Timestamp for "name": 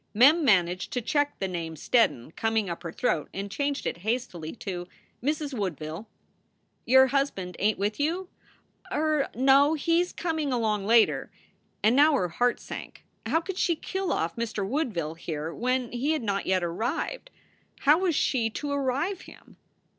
1.47-1.75